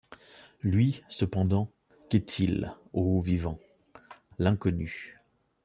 [0.63, 1.71] Lui cependant,
[2.09, 3.59] qu’est-il, ô vivants?
[4.39, 5.15] l’inconnu.